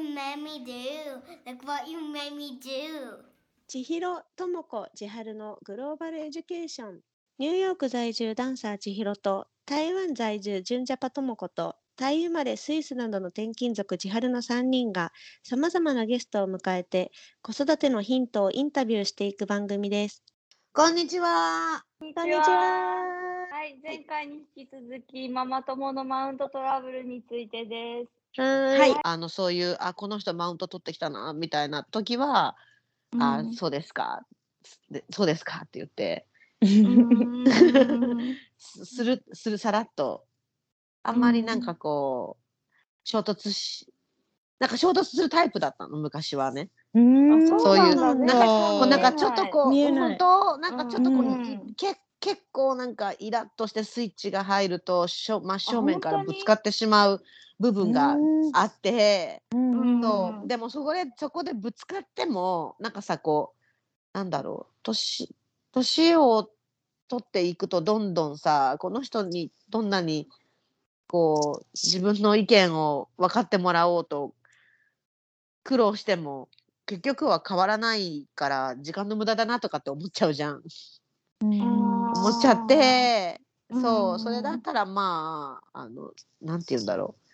[0.00, 1.20] what you made me do?
[1.46, 3.18] Look what you made me do?
[3.68, 7.00] 千尋智子千春のグローバルエデュケーション
[7.38, 15.12] ニューヨーク在住ダンサー千尋と台湾在住純ジャパ智子とタイ生まれスイスなどの転勤族千春の3人が
[15.44, 17.12] さまざまなゲストを迎えて
[17.42, 20.24] 子育てのヒントをインタビューしていく番組です。
[20.72, 21.84] こんにちは。
[21.98, 23.20] こんにこんにちは。
[23.52, 28.19] はい、前回に引き続き、ママ友のマウントトラブルについてです。
[28.36, 28.94] ははいい。
[29.02, 32.56] あのそういうあこの人マウント取ってきたなみたいな時は、
[33.18, 33.54] あうん。
[33.54, 34.26] そうですか。
[34.90, 36.26] でそうですかって言って。
[38.58, 40.26] すするするさらっと。
[41.02, 42.44] あんまりなんかこう
[43.04, 43.86] 衝突し
[44.58, 46.70] なんか衝突するタイプだったの昔はね。
[46.94, 48.46] うんあそういうなんだなんかね
[48.78, 50.18] こうなんかちょっとこう見えない。
[50.18, 57.22] 本当なんかちょっとこう、うんけ結構なんかイラッとしてスイッチが入るとしょ真正面からぶつかってしまう
[57.60, 58.16] 部分が
[58.54, 59.42] あって。
[59.52, 60.48] うんそう。
[60.48, 65.34] でもそこでそこでぶつかってもなんかさこうなんだろう年
[65.72, 66.50] 年を
[67.08, 70.28] 取っていくとどんどんさこの人にどんなに
[71.06, 74.34] こう自分の意見を分かってもらおうと
[75.64, 76.48] 苦労しても
[76.86, 80.62] 結局は変わらないから時間の無駄だなとかって思っちゃうじゃん。
[81.42, 81.60] うん。
[81.60, 83.78] 思っちゃってう。
[83.78, 87.29] んそうそれだったらまああのなんて言うんだろう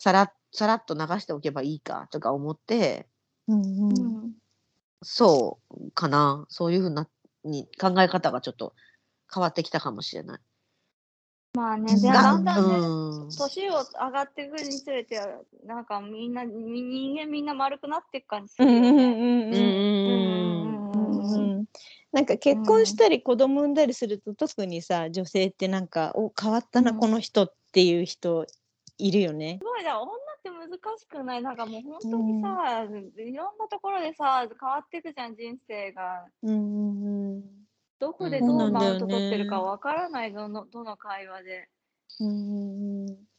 [0.00, 3.06] さらさらっと流しておけばいいかとか思って
[3.46, 4.32] うん
[5.02, 6.46] そうかな。
[6.48, 7.08] そういうふうな
[7.44, 8.74] に考え方がちょっと
[9.32, 10.40] 変わってきたかもしれない。
[11.54, 15.20] まあね、でがだんだんね、うん年を上がっていくにつれて、
[15.64, 19.10] なんかみんな、み人間みんな丸くなっていく感じすうんうんるよ
[19.46, 19.58] ね。
[19.58, 21.64] ううんんうんうん
[22.12, 28.46] なんか結婚したり子供産んだりすると特にさ女性ってなんかお変わったなうんこの人っていう人
[29.00, 29.58] いるよね。
[29.60, 31.42] すごいな、女って難しくない？
[31.42, 36.26] なんかもう本当にさ、いろんなところでさ、変わっていくじゃん、人生が。
[36.42, 37.44] うんうんうん
[37.98, 41.68] どこでうんどそうマウント取ってるかわからない、どの、どの会話で。
[42.20, 43.29] うんうんうん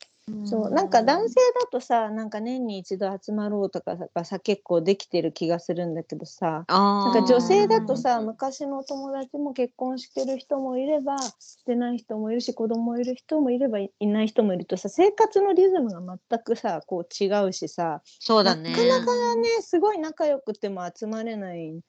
[0.46, 18.72] そうなんか男性だとさなんか年に一度集まろうとかがさ結構できてる気がするんだけどさなんか女性だとさ昔のお友達も結婚してる人もいればしてない人もいるし子供いる人もいればいいない人もいるとさ生活のリズムが全くさこう違うしさそうだね。
[18.72, 21.82] なかなかねすごい仲良くても集まれない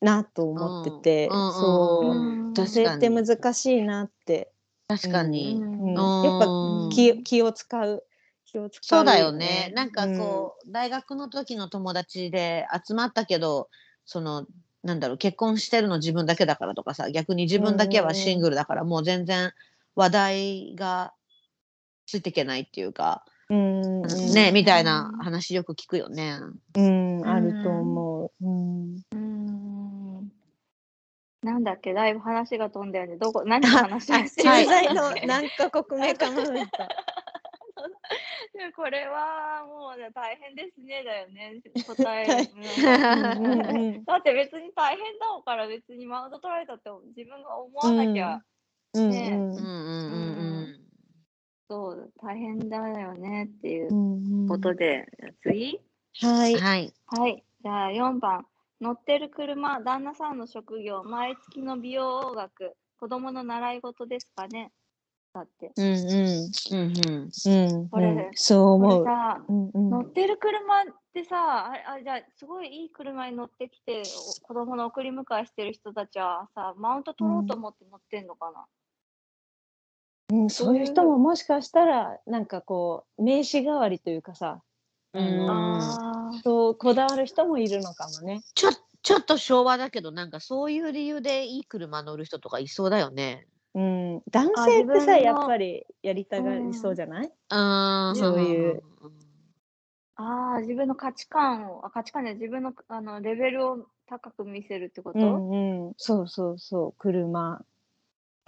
[0.00, 4.50] なと思ってて、うんうんそう、うん女性って難しいなって、
[4.90, 5.54] 確かに。
[5.54, 6.46] うんやっぱ
[6.92, 8.04] 気気を使う
[8.44, 9.72] 気を使うそうだよね。
[9.74, 13.68] なんかうんこう、大学の時の友達で集まったけど、
[14.04, 14.46] その、
[14.82, 19.52] なんだろう、結婚してるの自分だけだからとかさ、逆に自分だけはシングルだから、もう全然
[19.94, 21.12] 話題が
[22.06, 24.02] ついていけないっていうか、うん
[24.34, 26.38] ね、みたいな話よく聞くよね。
[26.76, 28.46] うん、あると思う。
[28.46, 29.39] うん、うん
[31.42, 33.16] なんだっけ、だいぶ話が飛んだよね。
[33.16, 34.12] どこ、 何の話？
[34.12, 36.88] をして駐はい在の何カ国目かななんか。
[38.52, 42.26] でもこれはもうね大変ですねだよね、答え。
[42.26, 48.42] だって別に大変だから別にマウント取られたって自分が思わなきゃ、
[48.92, 49.10] うん。
[49.10, 49.30] ね。
[49.32, 49.66] うんうんう
[50.66, 50.76] ん
[51.68, 54.48] そう大変だよねっていううんうん。
[54.48, 55.06] ことで、
[55.42, 55.80] 次。
[56.20, 56.54] はい。
[56.54, 56.60] うん。。
[56.60, 56.92] はい。
[57.06, 57.44] はい。
[57.62, 58.44] じゃあ4番
[58.80, 64.72] 乗ってる車旦那さんの職業毎月の美容学子供の習い事ですかね。
[65.32, 65.72] だって。
[65.76, 66.50] うんうん。
[66.70, 67.30] うんうん。
[67.46, 68.30] うんこれうん。
[68.34, 69.04] そうこ思う。
[69.04, 69.90] れさうんうん。
[69.90, 74.02] 乗ってる車ってさあれあじゃあすごいいい車に乗ってきて
[74.44, 78.52] お子供の送り迎えしてる人たちはさマウント取ろうと思って乗ってんのか
[80.30, 84.62] な、うん、そういう人ももしかしたらなんかこう名刺代わりというかさ、
[85.12, 88.42] うんあーそうこだわる人もいるのかもね。
[88.54, 88.70] ちょ
[89.02, 93.46] ちょっと昭和だけどなんかそういう理由でいい車乗る人とかいそうだよね。
[93.74, 97.26] うん、男あ性ってさやっぱりやりたがりそうじゃない？
[97.26, 98.82] うんそういう。
[100.16, 107.62] あー自分の価値観をあ価値観で自分のあのレベルを高く見せるってこと、うんうん、そうそうそう車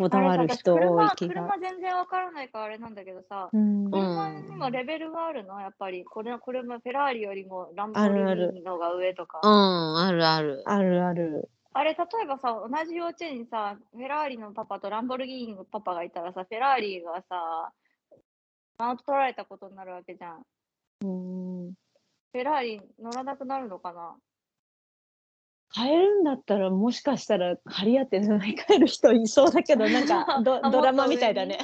[0.08, 1.34] こだあれさわる人多い私気が。
[1.34, 5.60] 車車全然わからないからあれなんだけどさ、うん車にもレベルがあるの？
[5.60, 10.62] やっぱりこれこれもフェラーリよりもランボルギーニのが上とかうん、あるある。
[10.66, 11.50] あるある。
[11.74, 17.72] あれ、例えばさ、同じ幼稚園にさ、フェラーリのパパとランボルギーニのパパがいたらさ、フェラーリがさ、
[18.78, 20.42] マウント取られたことになるわけじゃん。
[21.04, 21.72] うん
[22.32, 24.14] フェラーリ乗らなくなるのかな？
[25.74, 31.58] 変えるんだったらもしかしたら張り合って乗り換える人いそうだけどなんか ドあドラマみたいだね。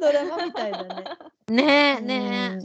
[0.00, 1.04] ドラマみたいだね。
[1.48, 2.58] ねえね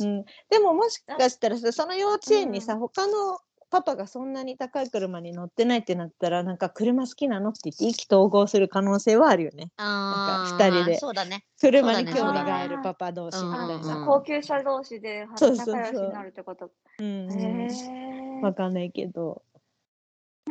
[0.00, 0.06] うん。
[0.06, 3.38] うん、でももしかしたらさその幼稚園にさ、うん他の
[3.72, 9.70] パパがそんなに高い車に乗ってないってなったらなんか車好きなのって言って意気投合する可能性はあるよね。
[9.78, 10.98] あなんか二人で。
[10.98, 11.46] そうだね。
[11.58, 15.74] 車に興味があるパパ同士みたいうんな、高級車同士ではそうそうそう。
[15.76, 16.70] 仲良しになるってこと。
[16.98, 18.52] うんへわえ。
[18.52, 19.42] かんないけど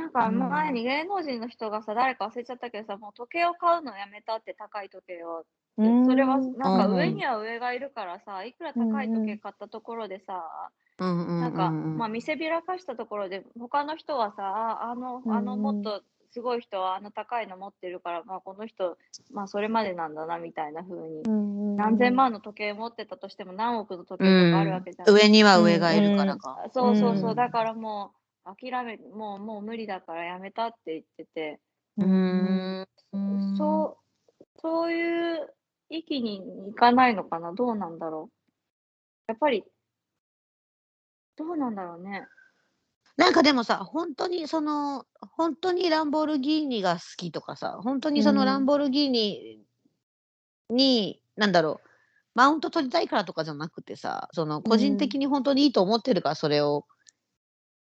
[0.01, 0.39] なんかうん。
[0.39, 5.45] 前に芸能人の人がさ、誰か忘れちゃったけどさ、もう時計を買うのやめたって高い時計を。
[5.77, 10.43] でそれはうんなんかうん上には上がいるからさ、いくら高い時計買ったところでさ、
[10.99, 11.97] うんうんなんか、うん。
[11.97, 15.61] まあ見せびらかしたところで、他の人はさ、ああの、あのうん。
[15.61, 16.01] もっと
[16.31, 18.97] すごい人はあの高いの持ってるから、まあこの人、
[19.31, 21.23] まあそれまでなんだなみたいな風に。
[21.77, 25.13] 何千万の時計持ってたとしても何億の時計とかあるわけじゃん。
[25.13, 26.57] 上には上がいるからか。
[26.73, 27.35] そうそうそう、うん。
[27.35, 31.59] だからもう諦め、もうもう無理だからやめたって言ってて、
[31.97, 32.87] うーん。
[33.57, 33.97] そ
[34.39, 35.53] う、そういう
[35.89, 38.33] 域にいかないのかな、どうなんだろう？
[39.27, 39.63] やっぱり、
[41.37, 42.27] どうなんだろうね。
[43.17, 45.05] なんかでもさ、本当にその、
[45.37, 49.65] 本当にランボルギーニが好きとかさ、本当にそのうんランボルギーニ
[50.69, 51.87] に、なんだろう、
[52.33, 56.85] マウント取りたいからとかじゃなくてさ、その個人的に本当にいいと思ってるから、それを、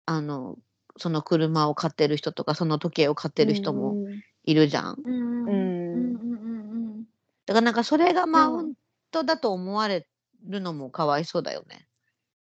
[0.09, 0.57] あの、
[0.97, 3.95] その車を買ってる人とか、その時計を買ってる人も
[4.44, 4.97] いるじゃん。
[5.06, 5.13] うん。
[5.13, 5.51] うんうん。
[5.51, 6.71] うんうん。
[6.71, 7.03] うん。
[7.45, 8.73] だからなんかそれがマウン
[9.11, 10.07] トだと思われ
[10.47, 11.85] るのもかわいそうだよね。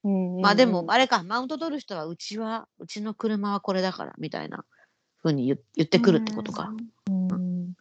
[0.04, 4.66] うんまあでも、あれか、マウント取る人は、うちは、うちの車はこれだから、みたいな
[5.22, 6.70] ふうに言言ってくるってことか。
[7.08, 7.72] うん。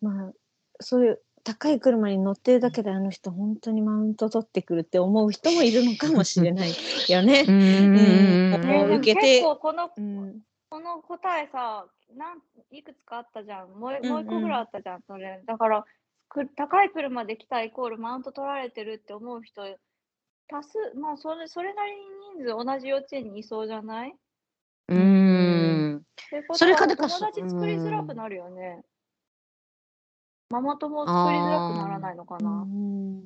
[0.00, 0.32] まあ
[0.80, 6.70] そういう高い車に乗ってるだけであの人本当にマウント取ってくるって思う人もいるのかもしれない
[7.08, 7.44] よね。
[7.46, 12.38] うんももう受けて結構このうんこの答えさ、なん
[12.70, 13.70] いくつかあったじゃん。
[13.70, 15.42] もううんうんもう一個ぐらいあったじゃん、それ。
[15.44, 15.84] だから、
[16.28, 19.62] く高い車で来たイコールマウント取られてるって思う人、
[20.48, 21.98] 多数、まあそれ、それなりに
[22.44, 24.14] 人数同じ幼稚園にいそうじゃない？
[24.90, 26.02] うん。
[26.52, 28.82] それかはだか友達作りづらくなるよね。
[30.50, 32.50] ママ友作りづらくならないのかうな。
[32.50, 33.22] ん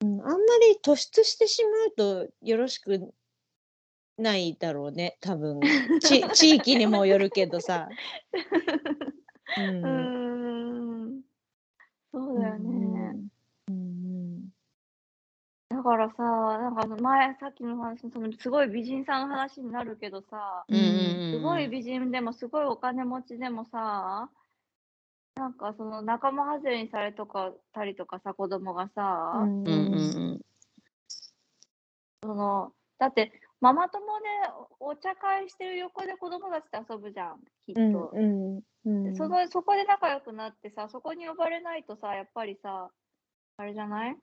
[0.00, 0.36] うんあんま
[0.68, 3.14] り突出してしまうとよろしく
[4.18, 5.60] ないだろうね多分
[6.00, 7.88] ち 地域にもよるけどさ。
[9.58, 11.22] う うんーん。
[12.12, 13.16] そうだよね。
[13.68, 14.50] うん
[15.70, 24.30] だからさ、なんかあの前、さっきの話、そのすごい美人さんの話になるけどさ、うんうんすごい美人でもすごいお金持ちでもさ、
[25.36, 29.66] なんかその仲間外れにされとかたりとかさ、子供がさ、うん。
[29.66, 30.40] うん。
[32.22, 34.24] そのだってママ友で
[34.80, 38.10] お茶会してる横で子供たちと遊ぶじゃん、きっと。
[38.14, 38.60] うん。
[38.84, 39.04] うん。
[39.04, 42.90] でそのそこで仲良くなってさ、そこに呼ばれないとさ、やっぱりさ、
[43.56, 44.16] あれじゃない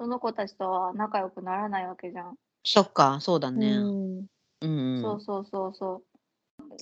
[0.00, 2.36] その子たちとは仲良くならないわけじゃん。
[2.64, 3.76] そっか、そうだねうね。
[3.78, 4.26] ん。
[4.62, 5.02] うん。
[5.02, 6.17] そうそうそうそう。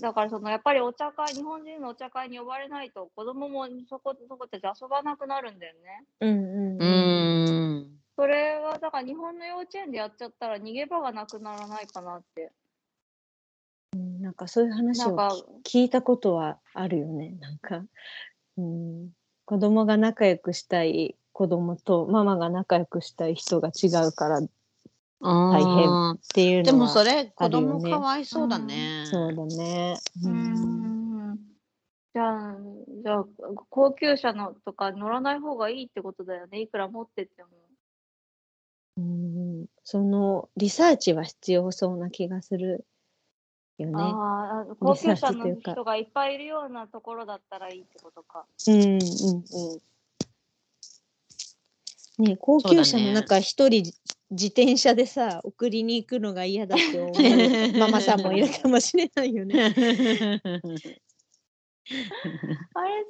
[0.01, 6.05] だからそのやっぱりお茶会、日本人のお茶会に呼ばれないと子供もそこそこたち遊ばなくなるんだよね。
[6.21, 7.87] うんううんん。
[8.17, 12.53] それはだから日本の幼稚園でやっちゃったら逃げ場がなくならないかなって。
[13.95, 15.17] うんなんかそういう話を
[15.65, 17.85] 聞いたことはあるよねなんか、
[18.59, 19.11] うん、
[19.45, 24.49] 子供が仲良くしたい子供とママが仲良くしたい人が違うからっ
[25.27, 29.05] 大変ていうのはでもそれ、子供ねかわいそうだね。
[29.07, 29.99] そうだね。
[30.23, 31.39] うーん。
[32.15, 32.57] じゃあ、
[33.03, 33.25] じゃあ
[33.69, 36.61] 高級車のとか乗らない方がいいってことだよね。
[36.61, 37.49] いくら持ってっても。
[38.99, 42.87] うんそのリサーチは必要そうな気がする
[43.77, 43.95] よね。
[43.95, 48.47] ああ、高級車の人がいっぱいいるようなところだったらいいってことか。
[48.69, 49.01] うんうんう
[52.23, 52.25] ん。
[52.25, 53.93] ね高級車の中一人
[54.31, 57.13] 自転車でさ送りに行くのが嫌だって思う
[57.79, 59.55] ママさんもいるかもしれないよね。
[62.75, 63.05] あれ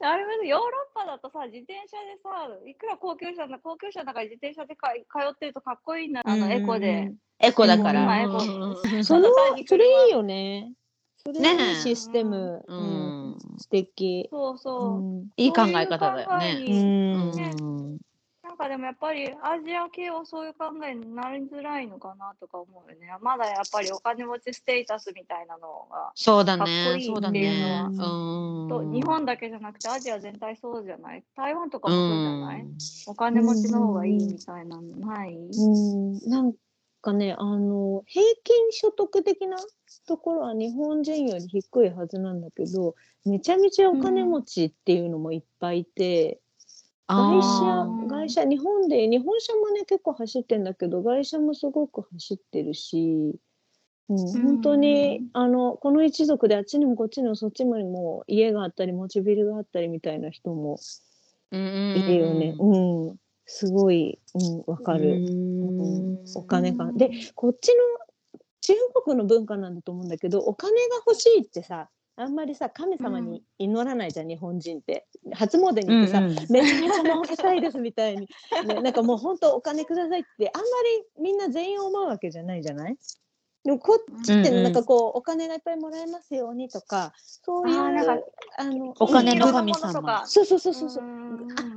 [0.00, 7.12] さ、あれヨーロッパだとさ、自転車でさ、いくら高級車な、高級車の中で自転車でかい通ってるとかっこいいな、あのエコで。
[7.38, 8.02] エコだから。
[8.02, 9.28] 今エコうんその
[9.66, 10.72] それいいよね。
[11.16, 12.64] それいいねえシステム。
[12.66, 13.38] ううんん。
[13.58, 14.28] 素敵。
[14.30, 15.00] そうそうう。
[15.00, 16.64] んいい考え方だよね。
[16.64, 17.54] ね
[18.58, 23.08] かでもやっぱりアジア系はそういう考えになりづらいのかなとか思うよね。
[23.22, 26.98] まだやっぱりお金持ちステータスみたいなのが、そうだかっこね。
[26.98, 27.96] いいそうだっていうね。
[27.96, 28.68] のうん。
[28.68, 31.24] と日本だけじゃなくてアジア全体そうじゃない？
[31.36, 36.52] 台湾とかもそうじゃない、うんお金持ちの方がいいみたいなのない、うんなん
[37.00, 39.56] かねあの平均所得的な
[40.06, 46.40] ところは日本人より低いはずなんだけどめちゃめちゃお金持ちっていうのもいっぱいいて、
[47.08, 53.34] 外あ車、外車、日本で、日本車もね、結構走ってんだけど、外車もすごく走ってるし、
[54.10, 60.78] うん、本当に、あの、この一族であっちにもこっちにもそっちにも家があったり、持ちビルがあったりみたいな人も
[61.50, 61.60] うん
[61.96, 62.54] いるよね。
[62.58, 65.14] うん、すごい、うん、わかる。
[65.14, 66.92] うんお金が。
[66.92, 67.74] で、こっちの
[68.60, 68.74] 中
[69.04, 71.88] 国の文化なんだと思うんだけど、お金が欲しいってさ、
[72.20, 75.06] あんまりさ、神様に祈らないじゃん、日本人って。
[75.32, 76.24] 初詣に行ってさ、うん。
[76.30, 78.28] うんめちゃめちゃ儲けたいですみたいに、
[78.66, 80.50] ね、 なんかもう本当お金くださいって。
[80.52, 80.66] あんま
[81.16, 82.96] りみんな全員思うわけじゃないじゃない？
[83.64, 91.04] でもこっちってうんうんなんかこう、お金がいっぱいもらえますようにとかそういうあのお金のうん神様そうそうそうそうそう。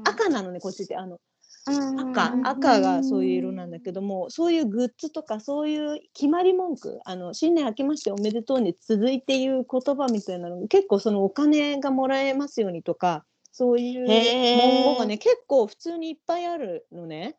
[0.06, 0.96] 赤なのねこっちって。
[0.96, 1.20] あの
[1.66, 17.38] 赤うん赤がそういう色なんだけどもそういうグッズとかそういう決まり文句あの新年明けましておめでとうに続いていう言葉みたいなの結構そのお金がもらえますようにとかそういう文言がね結構普通にいっぱいあるのね。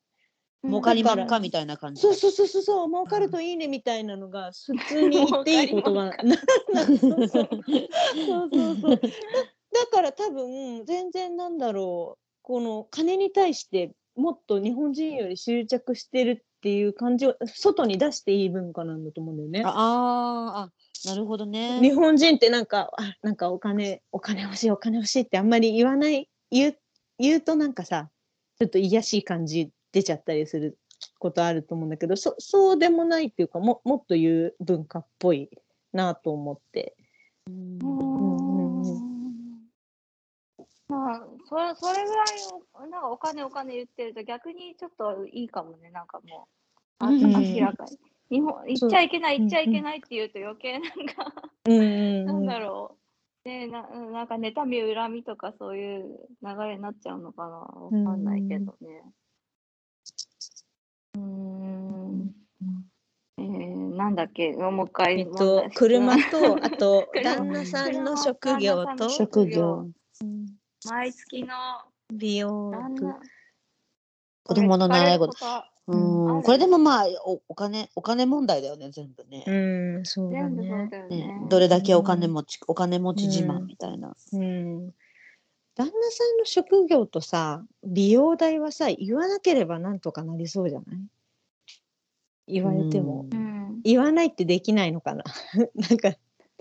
[0.64, 2.00] 儲かりまんかみたいな感じ。
[2.00, 5.92] そうそうそうそう儲かるといいねみたいなのが普通に言っていいこと
[7.00, 7.48] そうそう。
[8.78, 12.22] そうだから多分全然なんだろう。
[12.42, 19.62] この金に対してもっと日本人より執着してるっていう感じを外に出していい文化なんだと思うんだよね。
[19.64, 21.80] ああなるほどね。
[21.80, 26.78] 日本人ってなんかあなんかお金お金欲しいお金欲しいってあんまり言わない言う
[27.18, 28.10] 言うとなんかさ
[28.58, 30.78] ちょっと癒やしい感じ出ちゃったりする
[31.18, 35.50] ことあると思うんだけどそそうでもないっていうかももっと言う文化っぽい
[35.92, 36.96] なと思って。
[37.48, 39.12] うんうんうん
[40.92, 42.26] まあ、それそれぐらい
[42.72, 46.48] おなんかお金お金言ってると逆にちょっといいかもね、なんかも
[47.00, 47.98] う、あうん明らかに。
[48.30, 51.30] 日本行っちゃいけない、行っちゃいけないって言うと余計なんか、
[52.24, 52.96] なんだろ
[53.44, 53.48] う。
[53.48, 59.02] ねななんか妬み恨みとかそういう流れになっちゃうのかなわかんないけどね。
[61.16, 62.34] うーん。
[63.38, 64.52] えー、なんだっけ？
[64.52, 65.20] もう一回。
[65.20, 68.86] えっと車とあと 車旦那さんの職業と？
[68.86, 69.88] 旦那さんの職業。
[70.88, 71.54] 毎月の
[72.12, 73.14] 美容部
[74.44, 75.44] 子供の習いこ事。
[75.88, 79.44] ううんん、これでもまあおお金お金問題だよね全部ね。
[79.46, 80.88] うんそうだね。
[80.88, 81.40] ねね。
[81.48, 84.16] どれだけお金持ち、お金持ち自慢みたいな。
[84.32, 84.94] うん
[85.74, 91.00] 旦那さんの職業とさ美容代はさ言わなければなんとかなりそうじゃない？
[92.46, 93.52] 言われても、うんうん
[93.84, 95.24] 言わないってできないのかな？
[95.74, 96.12] なんか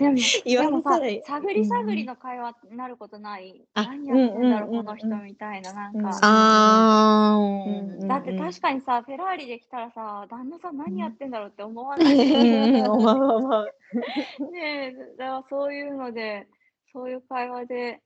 [0.02, 0.16] でも、
[0.46, 3.64] 言わでもさ探り探りの会話になることない。
[3.74, 6.20] あ何やってんだろう、うんうんうんうんこの人みたいな、なんうんか。
[6.22, 12.14] あうんだって確かにさ、フェラーリで来たらさ、旦那さん何やってんだろうって思わない？
[12.14, 12.22] うん
[14.52, 16.48] ねえ、だからそういうので、
[16.94, 18.02] そういう会話で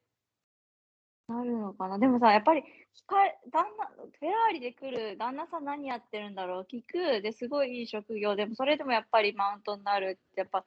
[1.27, 1.97] なるのかな。
[1.97, 2.63] でもさ、やっぱり聞
[3.07, 6.67] かれ旦那、フェラーリで来る旦那さん何やってるんだろう？
[6.71, 7.21] 聞く。
[7.21, 8.35] ですごいいい職業。
[8.35, 10.63] でもそれでもやっぱりマウントになるってやっぱ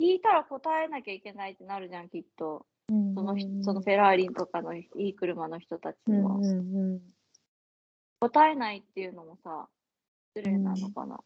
[0.00, 2.66] 聞いたら答えなきゃいけないってなるじゃんきっと。
[3.14, 7.00] その人そのフェラーリとかのいい車の人たちも、うんうんうん。
[8.18, 9.68] 答えないっていうのもさ
[10.36, 11.20] 失礼なのかな、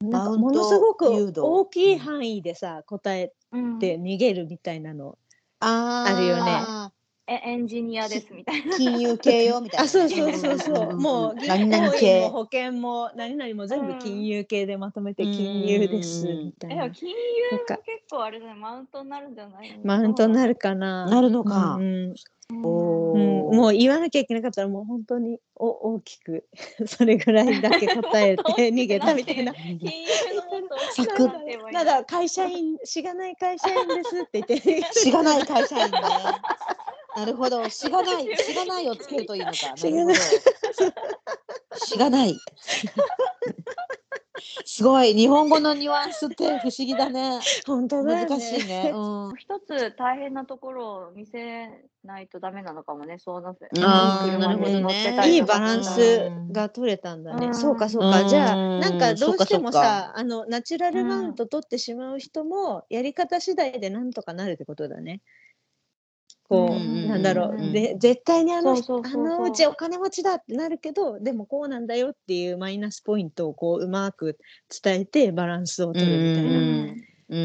[0.00, 5.18] なんかものすごく大きい範囲でさ答えうんて逃げるみたいなの、
[5.58, 6.62] あるよね。
[6.64, 6.99] え
[7.34, 8.76] エンジニアですみたいな。
[8.76, 9.84] 金融系よみたいな。
[9.84, 10.96] あそうそうそうそう。
[10.96, 12.20] もう銀行員系。
[12.22, 16.26] も保険も何々も全部金融系でまとめてうん金融です。
[16.26, 16.44] うん。
[16.46, 21.06] みたいな金融も結構あれだねマウントになるんじゃないマウントになるかな。
[21.06, 21.74] なるのか。
[21.74, 22.14] うん
[22.50, 22.66] うん。
[22.66, 23.54] おうんー。
[23.54, 26.46] もう言わなきゃいけなかったらもう本当にお大きく
[26.86, 29.52] それぐらいだけ答えて逃げたみたいな。
[29.54, 34.82] なって言えばいいただ会社員しがない会社員ですって言って。
[34.92, 35.98] しがない会社員ね。
[37.16, 37.68] なるほど。
[37.68, 39.74] しがない、しがないをつけるといいのか。
[39.76, 40.14] なるほど。
[41.86, 42.36] しがない。
[44.64, 45.14] すごい。
[45.14, 47.40] 日本語のニュアンスって不思議だね。
[47.66, 48.92] 本当だよね難しいね。
[48.94, 49.36] うん。
[49.36, 51.68] 一つ大変なところを見せ
[52.04, 53.68] ないとダメなのかもね、そうなって。
[53.82, 54.24] あ
[55.26, 57.48] いいバランスが取れたんだね。
[57.48, 58.22] うんそうかそうか。
[58.22, 65.20] うんじゃあなんかどうしてもさあのナチュラルマウント取ってしまう人もやり方次第でなんとかなるってことだね。
[66.50, 67.72] こう、うんなんだろう、うん。
[67.72, 69.36] で絶対にあの人そうそうそうそう。
[69.36, 74.36] あのうちお金持ちだってなるけどでもこうなんだよっていうマイナスポイントをこううまく
[74.82, 76.50] 伝えてバランスを取るみたいな。
[76.50, 77.00] うんうん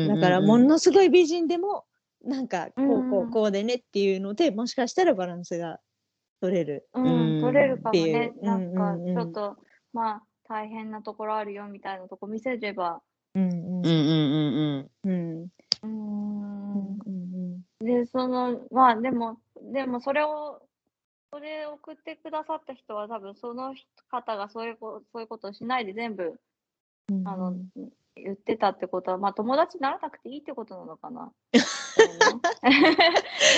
[0.08, 1.86] だからものすごい美人でも
[2.24, 5.80] なんかこうこううんこうでねっていうのでもしかしたらバランスが
[6.42, 6.88] 取れる。
[6.96, 7.42] うん、うん。
[7.42, 8.34] 取れるかもね。
[8.42, 9.16] なんかうんうんうん。
[9.16, 9.58] ちょっと、
[9.94, 13.02] まあ大変なところあるよみたいなとこ見せれば。
[13.36, 13.86] うんうんうん。
[13.86, 15.48] うんうんうんうーん。
[15.84, 16.25] うん
[17.86, 19.40] で、その、まあでも、
[19.72, 20.62] でもそれを
[21.32, 26.40] それを送ってくださった人は多分その人方がそういうこそういうことをしないで全部
[27.10, 27.56] うんあの、
[28.16, 31.32] 言ってたってことは、まあ友達にならなくていいってことなのかな。
[31.54, 31.60] じ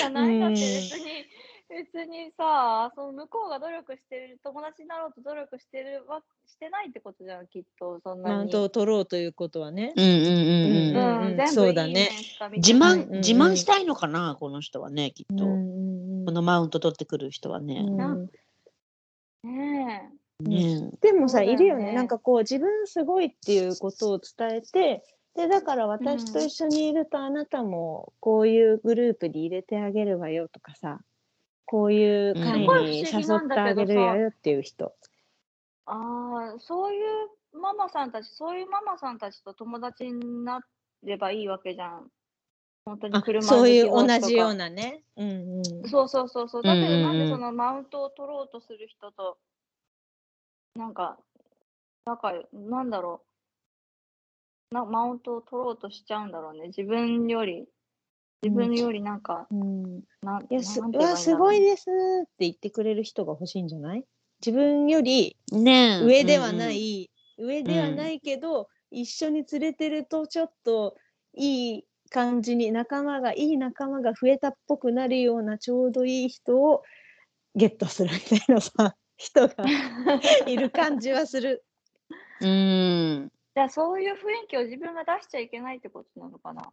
[0.04, 1.24] ゃないだって別に、
[1.68, 8.36] 別にさ、その向こうが努力してる、友達になろうと努力してるわ、してないってことじゃん、きっと、そんなに。
[8.36, 9.92] マウントを取ろうということはね。
[9.94, 11.28] うんうんうんうんうん。
[11.28, 15.44] うん、全部そうだねいい面しか見自てない慢、自慢したいのかな、この人はね、きっと。
[15.44, 15.50] こ
[16.32, 17.84] のマウント取ってくる人はね。
[17.86, 18.30] うん
[19.44, 20.10] ね
[20.40, 21.92] ねでもさ、そうだよねいるよね。
[21.92, 25.04] なんかこう、自分すごいっていうことを伝えて、
[25.36, 31.00] で、だから私と一緒にいると、あなたもこういうグループに入れてあげるわよとかさ、
[31.70, 34.94] こういう会に誘ってあげるわよっていう人。
[35.84, 37.04] ああ、そういう
[37.52, 40.60] ママさんたち、そういうママさんたちと友達にな
[41.02, 42.10] ればいいわけじゃん。
[42.86, 45.02] 本当にあ車そういう同じようなね。
[45.18, 45.28] うん
[45.82, 45.88] うん。
[45.90, 46.62] そうそうそうそう。
[46.62, 49.36] だけどなんうんうんうんでそのマウントを取ろうとする人と、
[50.74, 51.18] なんか、
[52.06, 53.20] 仲良なんだろ
[54.72, 54.74] う。
[54.74, 56.68] なマウントを取ろうとしちゃうんだろうね。
[56.68, 57.68] 自分より、
[58.42, 64.04] 自分よりなんか、うん、なんいやすわすごいですって言ってくれる人が欲しいんじゃない？
[64.44, 66.70] 自分よりね上ではな。
[66.70, 70.96] い、上ではないけど、一緒に連れてるとちょっと
[71.34, 76.82] いい感じに仲間がいい仲間が増えたっぽくなるようなちょうどいい人を
[77.54, 79.54] ゲットするみたいなさ人が
[80.46, 81.64] いる感じはする。
[82.40, 83.32] うんうん。
[83.54, 86.72] じゃあそういう雰囲気を自分が出しちゃいけないってことなのかな？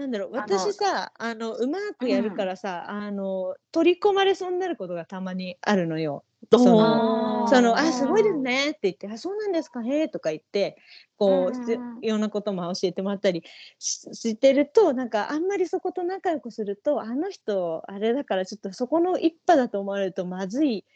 [0.00, 6.24] なんだろう私さあのうまくやるからさ、あの取り込まれそうになることがたまにあるのよ。
[6.50, 10.78] そのそのあすごいですねって言ってあそうなんですかへえとか言って
[11.18, 11.60] こう、うんうんうん。
[11.60, 13.44] 必要いろんなことも教えてもらったり
[13.78, 20.86] ししてるとなんかあんまりそこと仲良くするとあの人あれだからちょっとそこの一派だと思われるとまずい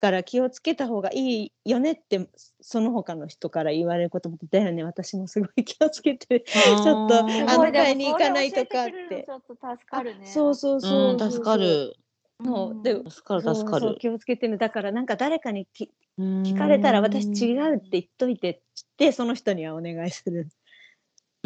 [0.00, 2.28] から気をつけた方がいいよねって
[2.60, 7.22] その他の人から言われることもだよね私もすごい気をつけてちょっとあ
[7.58, 10.26] の会に行かないとかってちょっと助かるね。
[10.26, 11.94] そうそうそうそううん、助かる。
[12.42, 13.80] そうで助かる、そう助かる。
[13.88, 15.84] そう気をつけてねだからなんか誰かにき
[16.18, 18.60] 聞聞かれたら私違うって言っといてっ
[18.96, 20.48] てその人にはお願いする。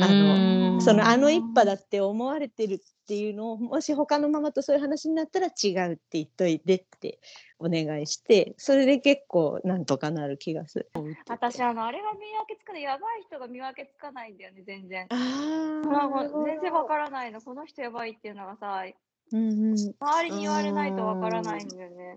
[0.01, 7.21] あのそのあの一派だって思われてるっていうのをもし他のママとそういう話になったら違うって言っといてって
[7.59, 10.91] お願いしてそれで結構なんとかなる気がする。
[11.29, 15.07] 私あのあれが見分けつかないやばい人が見分けつかないんだよね全然。
[15.11, 15.15] あ
[15.87, 18.85] まあ、全然わからないのこの人やばいっていうのがさ
[19.33, 22.15] うんうん周りに言われないとわからないんだよね。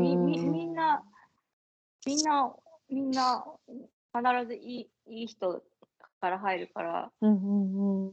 [0.00, 1.02] みみみんな
[2.04, 2.52] みんな
[2.90, 3.44] みんな
[4.14, 5.62] 必ずいいいい人
[6.22, 8.12] から入るからうんうんうん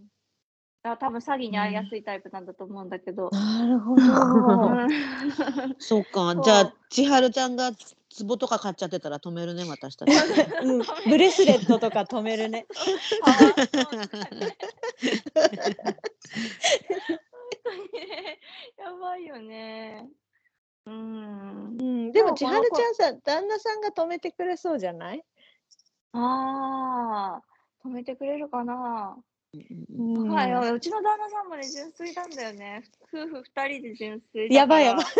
[0.81, 3.29] だ多分詐欺に遭いやすいタイプなんだと思うんだけど。
[3.31, 4.01] なるほど。
[4.01, 4.05] う
[4.87, 7.71] んそうかじゃあ千春ちゃんが
[8.17, 10.11] 壺とか買っちゃってたら止めるね私たち
[10.63, 12.65] うん ブレスレットとか止めるね。
[18.77, 20.07] やばいよね。
[20.85, 21.83] うんう。
[21.83, 25.23] ん、でも千春ちゃんさ旦那さんが止めてくれそうじゃない？
[26.13, 27.41] ああ、
[27.89, 29.17] 止めてくれるかな？
[29.51, 29.57] う
[29.97, 32.83] んはい、うちの旦那さんもね、純粋なんだよね。
[33.11, 34.53] 夫婦二人で純粋。
[34.53, 35.11] やばいやばいや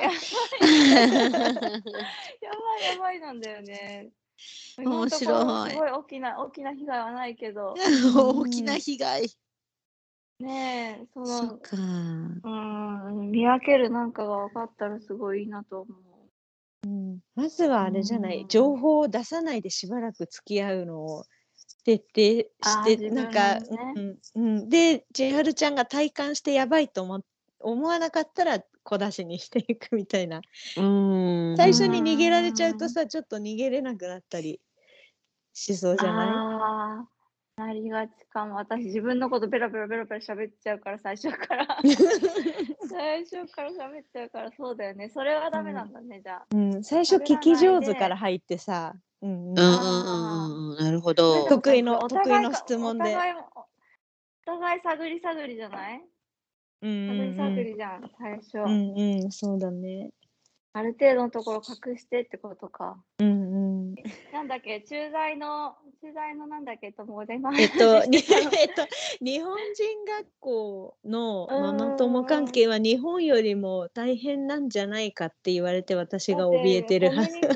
[0.00, 0.72] ばい。
[0.72, 1.82] やばい
[2.92, 4.08] やばいなんだよね。
[4.78, 7.74] 面白いすごい大きな大きな被害はないけど、
[8.14, 9.26] 大きな被害
[10.40, 16.88] ねえ、そのそっ、かうん、見分けるなんかが分かったらすごいいいなと思う。
[16.88, 21.24] うんまずはあれじゃない、うん情報を出さないでしばらく付き合うのを
[21.86, 27.20] 徹底してなんか、のねうんうん、で千春ちゃんが体感してやばいと思
[27.60, 30.40] 思わなかったら小出しにしていくみたいな
[30.76, 34.60] うん最初に逃げられちゃうとさちょっと逃げれなくなったり
[35.52, 37.06] しそうじゃなあ
[37.58, 38.56] あ、なりがちかも。
[38.56, 41.66] 私、自分のことベラベラベラベラ喋っちゃうから、最初から。
[42.90, 45.08] 最初から喋っちゃうから、そうだよね。
[45.08, 46.46] それはダメなんだね、じゃあ。
[46.54, 49.58] い、うん、最初聞き上手から入ってさ、うんうん。
[49.58, 51.46] うんうんうんうんなるほど。
[51.46, 53.04] 得意の得意の質問で。
[53.04, 53.64] お互いもお
[54.44, 56.04] 互い探り探りじゃない？
[56.82, 57.56] うん探り探うん。
[57.56, 58.58] りじゃん、最初。
[58.58, 59.32] うんうん。
[59.32, 60.10] そうだね。
[60.72, 63.02] ある程度のところ隠してってことか。
[63.18, 63.45] うんうん
[64.36, 68.86] なんだっけ、駐在の、駐在のなんだっけ、ともで今えっと、 えっと、
[69.24, 71.62] 日本人学校のうん。
[71.62, 77.30] ママ友関係は日本よりも大変なんじゃないかって言われて私が怯えてるはず。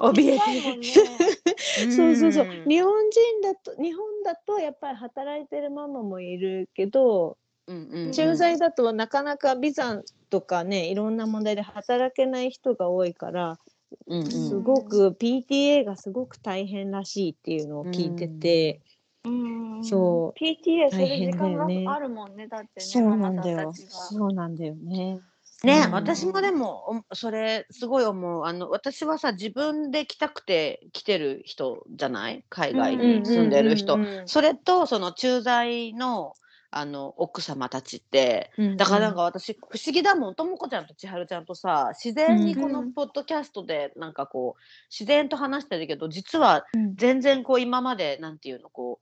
[0.00, 1.94] 怯えてる。
[1.94, 2.44] そうそうそう。
[2.44, 2.68] うん。
[2.68, 8.12] 日本人だと日本だとやっぱり働いてるママもいるけどうんうんうん。
[8.12, 13.58] 駐在だとなかなかビザとかねいろんな問題で働けない人が多いから
[14.06, 14.30] うんうん。
[14.30, 18.82] すごく PTA がすごく大変らしいっていうのを聞いてて、
[19.24, 19.82] うん。
[19.82, 20.40] そう。
[20.40, 23.58] PTA それ大変時間があるもんねだってねそうなんだよ。
[23.70, 25.20] んたちがそうなんだよね。
[25.64, 25.90] ね、うん。
[25.92, 28.44] 私もでもおそれすごい思う。
[28.44, 32.44] あの私はさ自分で来たくて来てる人じゃない？
[32.48, 36.34] 海外に住んでる人、それとその駐在の
[36.70, 38.50] あの奥様たちって。
[38.76, 40.34] だからなんか私不思議だもん。
[40.34, 46.96] ともこちゃんと千春ちゃんとさ自然にこのうんポッドキャストでなんかこう自然と話してるけど実はうん。
[46.96, 49.00] 全然こう今までなんていうのこ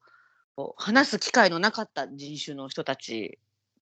[0.56, 3.38] う話す機会のなかった人種の人たち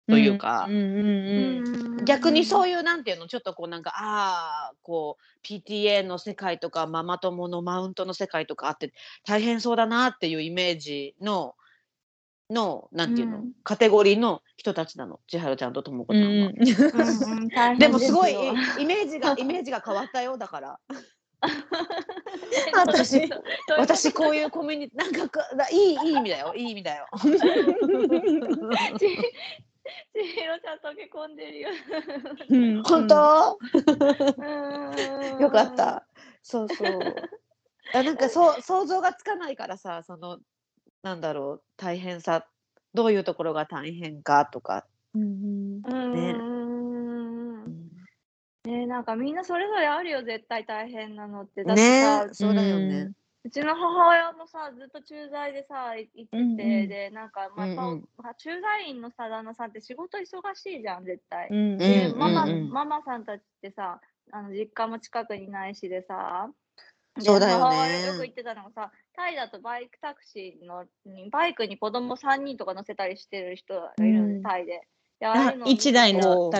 [0.08, 0.66] というか。
[0.68, 8.92] うんうんうん逆にそういいうなんていうのちょっとこうなんかああこう PTA の世界とかママ友のマウントの世界とかあって
[9.24, 11.54] 大変そうだなっていうイメージの
[12.52, 16.28] のなんていうの、うんカテゴリーの人たちなの千春ちゃんとともこちゃんは。
[16.28, 20.80] うんうん大変でもすごいよイメージが イメージが変わったよだから
[22.74, 23.28] 私
[23.78, 27.06] 私こういうコミュニティなんかいいいい意味だよいい意味だよ。
[28.98, 29.06] ち
[30.14, 31.68] 千尋ちゃん溶け込んでるよ。
[32.48, 33.58] うん本当、
[34.38, 35.74] うんよかっ。
[35.74, 36.06] た。
[36.42, 37.00] そうそう。
[37.94, 40.38] あなんかそう想像がつかないからさその
[41.02, 42.46] なんだろう大変さ
[42.94, 44.86] どういうところが大変かとか。
[45.14, 46.12] うんうん。
[46.12, 46.32] ね。
[46.32, 46.42] う
[47.68, 47.92] ん。
[48.64, 51.64] ねなんかみんなそれぞれあるよ絶対大変なのって。
[51.64, 53.12] だってさ、ねそうだよね。
[53.44, 56.88] うちの母親もさずっと駐在でさい行ってて、うんうん。
[56.88, 58.08] でなんかまた、うんうん。
[58.38, 60.22] 駐在員のさ旦那さんって仕事忙
[60.54, 61.48] しいじゃん絶対。
[61.50, 62.70] うんでうんママうんうん。
[62.70, 66.48] ママさんたちってさあの実家も近くにないしでさ。
[66.48, 66.61] で
[67.20, 67.62] そうだよね。
[67.62, 74.42] 母親よく言ってたのがさタイだとバイクタクシーのにバイクに子供3人とか乗せたりしてる人がいるので、うん。
[74.42, 74.80] タイで。
[75.20, 76.50] であ一台の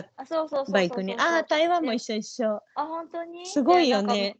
[0.71, 1.15] バイクに。
[1.19, 2.63] ああ台湾も一緒一緒。
[2.75, 3.47] あ本当に？
[3.47, 4.33] すごいよね。
[4.35, 4.39] か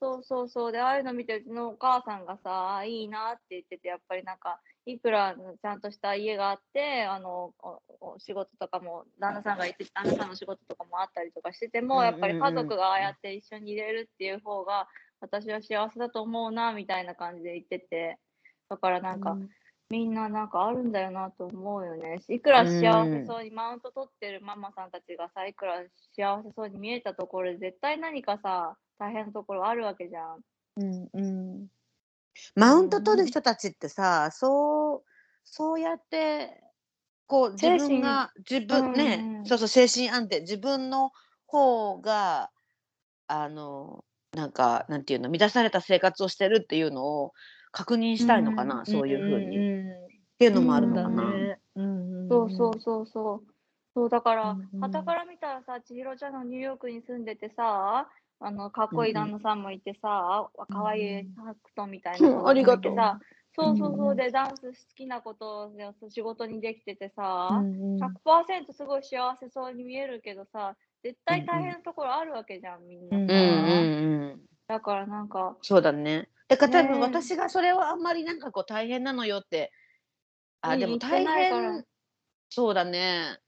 [0.00, 0.72] そうそうそう。
[0.72, 14.88] でああいうの見てうちのお母さんがさあいいなって言っててやっぱりなんかいくらちゃんとした家があってあのおお仕事とかも旦那さんが言って旦那さんの仕事とかもあったりとかしてても、やっぱり家族がああやって一緒に入れるっていう方が
[15.20, 18.18] 私は幸せだと思うなみたいな感じで言ってて。
[18.68, 19.36] だからなんか、
[19.90, 22.20] みんななんかあるんだよなと思うよね。
[22.28, 25.82] いくら幸せそうにマウント取ってるママさんたちがさ、いくら
[26.16, 30.44] 幸せそうに見えたところで絶対何かさ、大変なところあるわけじゃん。
[30.76, 31.68] うんうん。
[32.54, 35.10] マウント取る人たちってさ、そう
[35.42, 36.62] そうやって
[37.26, 37.88] こう自精神。
[37.88, 39.46] 分が自分ね、うんうん。
[39.46, 40.40] そうそう精神安定。
[40.42, 41.10] 自分の
[41.46, 42.52] 方が
[43.26, 47.32] あのなんかなんていうの満たされた生活をしてるっていうのを
[47.72, 49.60] 確認したいのかな、そういうふうに、っ
[50.38, 51.56] ていうのもあるのかな。
[52.28, 53.42] そうそうそうそう。
[53.92, 63.20] そうだからうんうん、傍から見たらさ、千尋ちゃんのニューヨークに住んでてさ、あのかっこいい旦那さんもいてさ、かわいいタクトみたいな子うんありがとうもいてさ、
[63.56, 63.96] そうそううん。
[63.96, 68.00] そううんで、ダンス好きなことで仕事にできててさ、うんうん。
[68.00, 73.22] 100%すごい幸せそうに見えるけどさ、絶対大変なところあるわけじゃん、みんなさ。
[73.22, 76.28] うんうんうんうんだからなんか、そうだね。
[76.46, 79.72] だから多分私がそれはあんまりなんかこう大変なのよって。
[80.60, 81.84] あ、でも大変。
[82.48, 83.40] そうだね。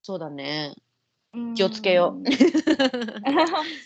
[0.00, 0.74] そうだね。
[1.34, 2.28] うん気をつけよう。
[2.28, 2.32] い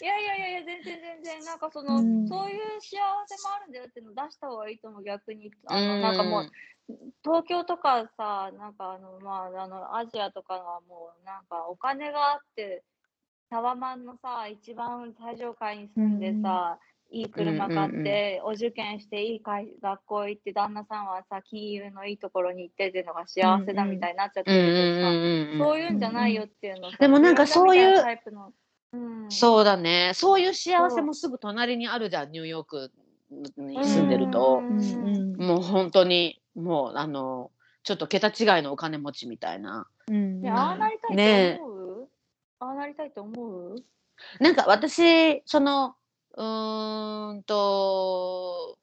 [0.05, 2.29] やいやいやいや、全然全然、なんかその、うん。
[2.29, 5.51] そういう幸せもあるんだよっていうの出した方がいいと思う、逆に。
[5.67, 6.51] あの、なんかもう、
[7.25, 12.85] 東京とかさ、なんかあの、まあ、あの、アジアとかはもう、なんかお金があって、
[13.51, 16.79] タワマンのさ、一番最上階に住んでさ、
[17.13, 25.17] いい車買うんうんって、お受験していい会学校行って、旦那さんはさ、金融のいいところに行ってっていうのが幸せだみたいになっちゃってるけどさ、うん
[25.53, 28.53] うんそういうんじゃないよっていうのでもなんかそういうタイプの、
[28.93, 30.13] うん、そうだね。
[30.15, 32.91] そういう幸せもすぐ隣にあるじゃん、ニューヨーク
[33.57, 34.61] に住んでると。
[34.63, 34.67] う。
[34.67, 34.71] う。
[34.71, 37.51] んうんもう本当に、もうあの、
[37.83, 39.87] ちょっと桁違いのお金持ちみたいな。
[40.09, 40.41] うん。
[40.41, 42.09] でああなりたいねと思う、
[42.61, 43.75] ああなりたいと思う？
[44.41, 45.97] なんか私、その、
[46.35, 48.79] うーんと、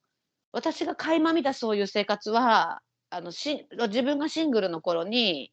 [0.51, 2.81] 私が垣間見たそういう生活は、
[3.11, 5.51] あのし自分がシングルの頃に、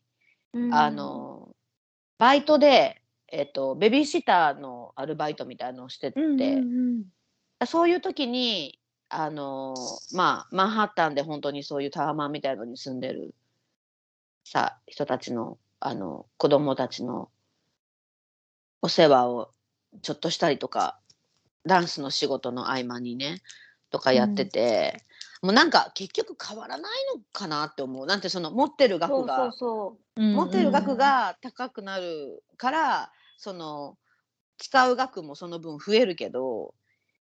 [0.72, 1.54] あ、の
[2.18, 7.04] バイトで、えっと、ベビーシッターのアルバイトみたいのをしてて、うんうん
[7.66, 8.78] そういう時に
[9.09, 9.74] あの
[10.12, 13.35] まあマンハッタンで本当にそういうタワマンみたいのに住んでる
[14.44, 17.30] さ人たちのあの子供たちの
[18.82, 19.50] お世話を
[20.02, 20.98] ちょっとしたりとか
[21.66, 23.42] ダンスの仕事の合間にね
[23.90, 25.05] とかやってて、
[25.42, 28.07] もうなんか結局変わらないのかなって思う。
[28.07, 29.52] なんてその持ってるそう額がそう。
[29.52, 33.96] そうん持ってる額が高くなるからその
[34.59, 36.74] 使う額もその分増えるけど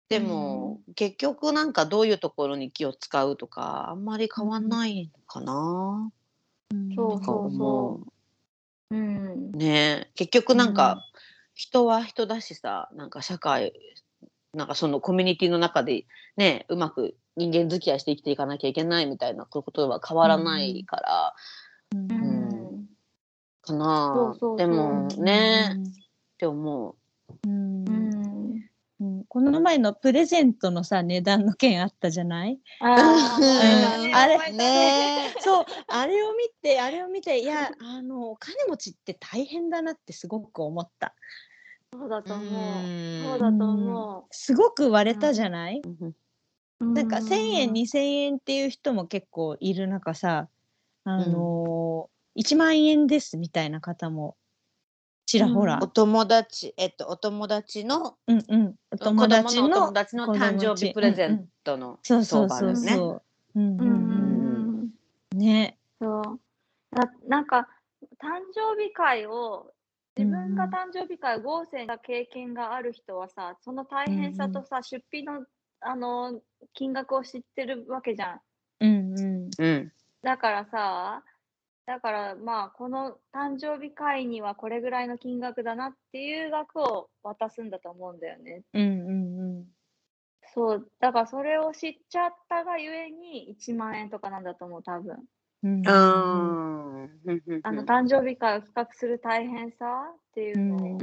[0.09, 6.11] でも、結局なんかどういうところに気を使うとかあんまり変わんないかな。
[6.95, 7.37] そうとかそう。
[7.45, 8.01] 思そ
[8.91, 8.95] う。
[8.95, 9.51] うん。
[9.53, 9.57] う。
[9.57, 10.11] ね。
[10.15, 11.05] 結局なんか、
[11.53, 13.73] 人は人だしさなんか社会
[14.53, 21.33] なんかそのコミュニティの中でねうまく人間付き合いして生きていかなきゃいけないみたいなことは変わらないから、
[21.93, 22.11] うん。
[22.11, 22.85] うん。
[23.61, 24.57] かなそうそうそう。
[24.57, 26.95] でもね、って思う。
[27.47, 28.65] うん。
[29.29, 32.59] この前のプレゼントのさ値段の件あったじゃない？
[32.81, 34.07] あー。
[34.07, 34.15] うん。
[34.15, 35.65] あれねそう。
[35.87, 41.15] あれを見てあれを見ていやあのお金持ちって大変だなってすごく思った
[41.93, 42.45] そうだと思う。
[42.45, 43.29] うん。
[43.29, 46.15] そうだと思すごく割れたじゃない、うん。
[46.81, 46.93] う。
[46.93, 50.47] なんか1,000円う2,000円っていう人も結構いる中さ
[51.03, 54.37] あのー1万円ですみたいな方も
[55.25, 55.79] ちらほら。
[55.81, 62.93] お、友達えっとお友達のうんうん、お子友達供の友達の誕生日プレゼントのそうそうそう相場ですね。
[62.93, 63.21] そ
[63.55, 63.79] う、うんうん。
[63.79, 64.89] うんうん
[65.33, 65.77] うん、ね。
[65.99, 66.39] そう。
[66.95, 67.67] ななんか
[68.21, 69.71] 誕生日会を
[70.19, 75.45] 自分が誕生日会を合成した経験がある人はさ、その大変さとさ、出費の
[75.81, 76.41] あの
[76.73, 78.41] 金額を知ってるわけじゃん。
[78.81, 79.49] うんうん。
[79.57, 79.91] うん。
[80.21, 81.23] だからさ、
[81.85, 88.63] だからまあこの誕生日会にはこれぐらいの金額だなっていう額を渡すんだと思うんだよね。
[88.73, 88.83] うんう
[89.61, 89.65] ん
[90.53, 95.23] そう、だからそれを知っちゃったがゆえに1万円とかなんだと思う、多分。
[95.63, 95.83] うん。
[95.87, 95.93] あー。
[95.93, 96.88] うんうん
[97.63, 100.99] あの誕生日会を企画する大変さっていうのを。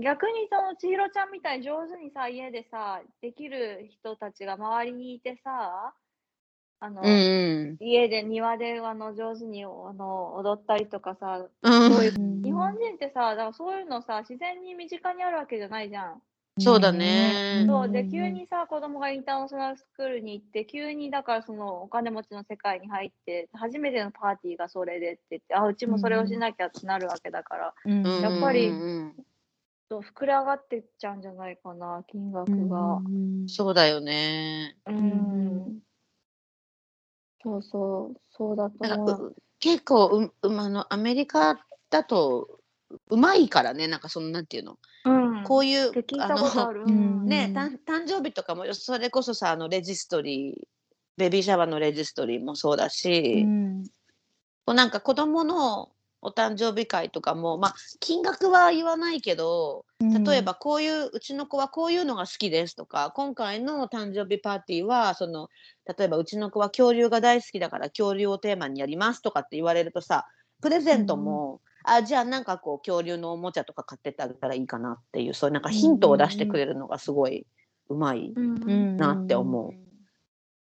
[0.00, 5.94] 逆にその千尋ちゃんみたいに上手にさ家でさできる人たちが周りにいてさ
[6.80, 16.22] あの、うんうん家で庭であの上手にあの踊ったりとかさうんそういう日本人ってさだからそういうのさ自然に身近にあるわけじゃないじゃん。
[16.58, 17.64] そうだね。
[17.66, 28.06] そうで急にさ子供がインターナショナルスクールに行って急にだからそのお金持ちの世界に入って初めてのパーティーがそれでって言ってあうちもそれをしなきゃってなるわけだから、うん。
[28.06, 29.14] うんやっぱりうん
[29.90, 33.02] 膨れ上がってっちゃうんじゃないかな金額が。
[33.46, 34.76] そうだよね。
[34.86, 35.80] うん。
[37.42, 39.26] そうそう、そうだとなんか思う。
[39.28, 41.58] う結構ううあのアメリカ
[41.90, 42.60] だと
[43.10, 45.21] うまいからねなんかそのなんていうの、うん、
[45.52, 46.84] こういうあのたことある。
[46.86, 47.26] うん。
[47.26, 50.54] ね、誕生日とかもそれこそさあのレジストリー
[51.18, 53.84] ベビーシャワーのレジストリーもそうだし、うん。
[54.64, 55.90] こうなんか子供の
[56.22, 65.48] お誕生日会とかもまあ金額は言わないけど例えばこういううちの子はこういうのが好きですとか今回の誕生日パーティーはその
[65.98, 70.28] 例えばうちの子は恐竜が大好きだから恐竜をテーマにやりますとかって言われるとさ
[70.62, 77.46] プレゼントも、あじゃあなんかこう恐竜のおもちゃとか買ってってあげたらいいかなっていうそういうなんかヒントを出してくれるのがすごい
[77.88, 78.32] うまい。
[78.36, 79.72] なって思う。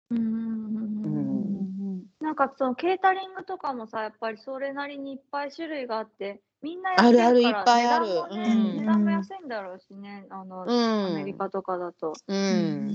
[0.10, 1.94] うんうんうんううん。
[2.00, 8.06] んなんかそのケータリングとかもさ、やっぱりそれなりにいっぱい種類があって、みんなやってるからあるあるいっぱいある。
[8.06, 8.78] 値段もね、うん。
[8.78, 11.06] 値段も安いんだろうしね、あの、うん。
[11.06, 12.14] アメリカとかだと。
[12.28, 12.92] うん。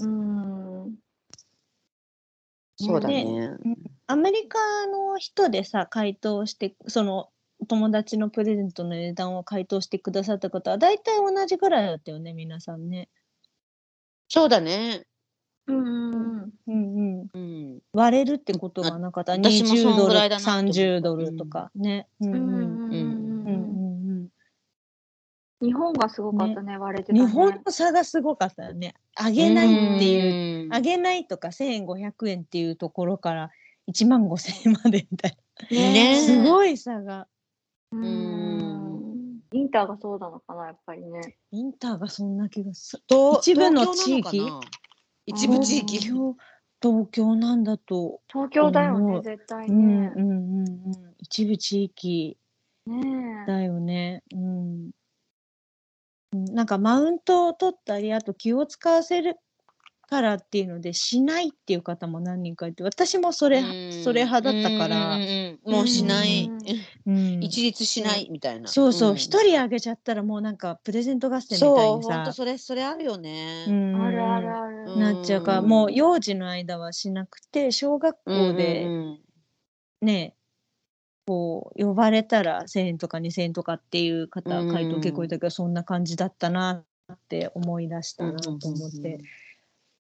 [0.00, 0.94] うん。
[2.76, 3.50] そうだね。
[4.06, 7.30] アメリカの人でさ回答してその
[7.66, 13.08] 友達のプレゼントの値段を回答してくださった方は大体同じぐらいだったよね皆さんね。
[14.28, 15.04] そうだね。
[15.66, 16.52] うんうんうん。
[16.66, 17.78] うんうん、うん。
[17.92, 22.08] 割れるってことがなかった私もそ20んドルぐらいだなと思った30ドルとかね。
[22.20, 23.26] うんうんうんうん
[25.60, 27.30] 日本がすごかったね、割れてうんたね。
[27.30, 28.94] 日本の差がすごかったよね。
[29.14, 33.50] あげないっていううんあげないとか1500円っていうところから
[33.90, 35.36] 1万5000円までみたい
[35.70, 36.20] ねな。
[36.20, 37.26] すごい差が。
[37.92, 39.40] ううんん。
[39.52, 41.36] インターがそうなのかな、やっぱりね。
[41.52, 43.02] インターがそんな気がする。
[43.06, 44.42] と一部の地域？
[45.26, 45.98] 一部地域？
[45.98, 46.36] 東京
[46.82, 48.20] 東京なんだと。
[48.28, 50.20] 東京だよね、絶対うんねう。
[50.20, 51.14] んうんうん。
[51.18, 52.36] 一部地域
[52.86, 53.00] ね
[53.44, 53.46] え。
[53.46, 54.22] だよね。
[54.32, 54.90] うん。
[56.32, 59.38] うんなんかマウントを取ったりあと気を使わせる
[60.06, 63.62] からっていうのでしないっていう方も何人かいて私もそれう
[64.00, 66.46] んそれ派だったからうんうんうんもうしない
[67.06, 67.16] うん。
[67.16, 68.68] うん一律しないみたいな。
[68.68, 73.64] そうそううん一、人あげちゃったらもうなんかプレゼント合戦みたいそう、に本さ当それ、それあるよね。
[73.68, 74.92] うんあるあるある。
[74.92, 79.20] うんなっちゃうから、うんもう幼児の間はしなくて小学校でうんうん
[80.02, 80.36] ね、
[81.26, 89.20] こう呼ばれたら1,000円とか2,000円とかっていう方うん回答結構いたけど、そんな感じだったなって思い出したなと思って。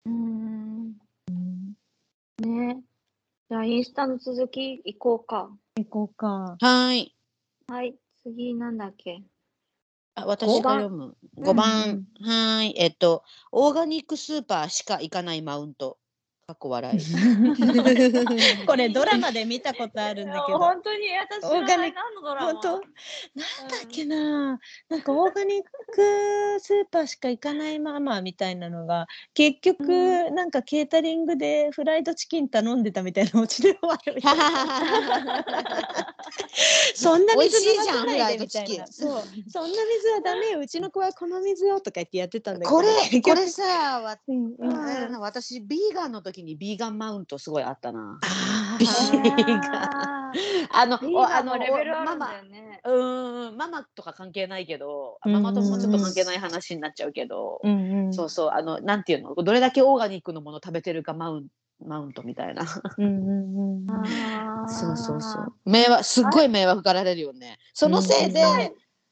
[0.06, 0.96] うん。
[2.38, 2.82] ね。
[3.48, 5.50] じゃあ、インスタの続き行こうか。
[5.76, 6.56] 行こうか。
[6.60, 7.14] はい。
[7.66, 9.22] はい、次なんだっけ？
[10.14, 11.16] あ、私が読む。
[11.38, 12.06] 5番。
[12.20, 12.74] はーい。
[12.76, 15.98] えっと、オーガニックスーパーしか行かないマウント。
[16.46, 16.98] かっこ笑い。
[18.66, 20.58] これドラマで見たことあるんだけど。
[20.58, 21.08] 本当に？
[21.16, 22.52] 私知らないオーガニック何のドラマ？
[22.52, 22.68] 本当？
[22.70, 34.20] なんだっけな、なんかオーガニックスーパーしか行かないママみたいなのが結局、うなんかケータリングでフライドチキン頼んでたみたいなオチで終わる
[36.94, 37.34] そんな。
[37.36, 39.22] 水 美味しいじゃん飲まないでみたいなそう。
[39.48, 40.60] そんな水はダメよ。
[40.60, 42.70] うちの子はこの水よとか言ってやってたんだけど。
[42.70, 42.88] これ、
[43.20, 48.18] これさ、わう私、ビーガンの時にビーガンマウントすごいあったな。
[48.22, 50.32] あビーーあ
[50.72, 52.80] あの、あの、レベルあおママるんだよ、ね。
[52.84, 58.14] うーん、ママとか関係ないけど、うんママともちょっと関係ない話になっちゃうけど、うんうん。
[58.14, 61.46] そうそう、あの、なんていうの、どれだけオーガニックのもの食べてるかマウン
[61.84, 62.64] マウントみたいな。
[62.98, 63.86] うんうんうん。
[64.68, 65.70] そうそうそう。
[65.70, 67.58] 迷惑、すっごい迷惑がられるよね。
[67.72, 68.40] そのせいで、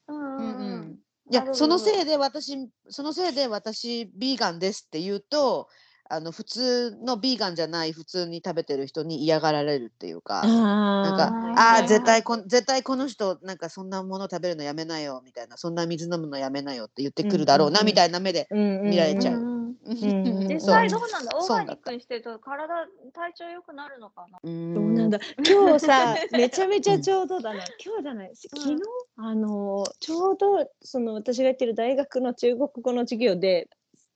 [0.09, 0.59] うんうん。
[0.59, 0.99] うん。
[1.31, 5.69] いやそのせいで私そのせいで私ビーガンですって言うと
[6.13, 10.43] あの普通のビーガンじゃない普通に食べてる人に嫌がられるっていうか。
[10.47, 18.59] なんかあ絶対絶対この人なんかそんなもの食べるのやめなよみたいなそんな水飲むのやめなよって言ってくるだろうなうんうんうんみたいな目で見
[18.91, 19.35] 見られちゃう。
[19.35, 19.77] うんん。
[20.49, 24.39] 実際どうなんだオーガニックにしてると体体調良くなるのかな？
[24.43, 25.19] うどうなんんだ。
[25.39, 28.33] 今日さ めちゃめちゃちょうどだな今日じゃない。
[28.37, 28.79] 昨日、
[29.17, 33.69] あのちょうどその私が行ってる大学の中国語の授業で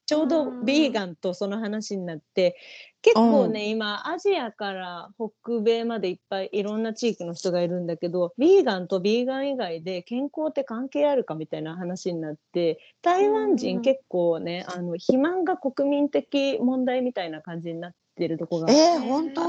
[0.07, 2.57] ちょうどビーガンとその話になって
[3.03, 19.43] 結構ね、今アジアから北米までいっぱいいろんな地域の人がいるんだけどビーガンとビーガン以外で健康って関係あるかみたいな話になって台湾うん人結構ねあの肥満が国民的問題みたいな感じになってるとこがえー、本当？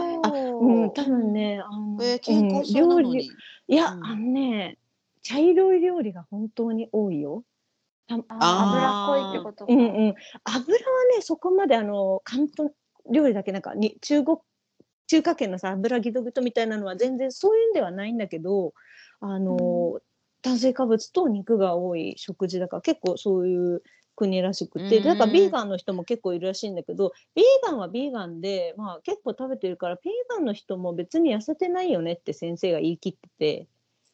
[0.59, 3.31] うん、多分ね、あの、えー、健康そうなのに、
[3.67, 4.05] いや、うん。
[4.05, 4.77] あのね、
[5.23, 7.43] 茶色い料理が本当に多いよ。
[8.07, 9.73] たああー脂っこいってことか。
[9.73, 10.15] うんうん。
[10.43, 12.71] 油はね、そこまであの、広東
[13.11, 14.37] 料理だけなんかに、中国、
[15.07, 18.73] 中華圏のさ、油ギトギトみたいなのは全然そういうんではないんだけど、
[19.19, 19.99] あの、
[20.41, 23.81] 炭水化物と肉が多い食事だから結構そういう
[24.15, 33.67] 国らしくて、うんだからビーガンの人も結構いるらしいんだけど、ビーガンはビーガンで、まあ結構食べてるから、ビーガンの人も別に痩せてないよねって先生が言い切ってて、